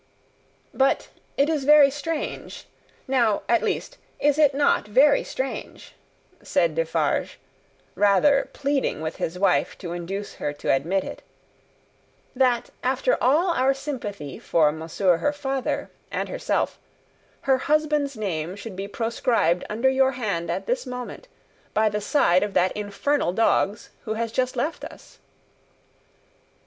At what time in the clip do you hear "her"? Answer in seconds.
10.41-10.53, 15.17-15.31, 17.41-17.59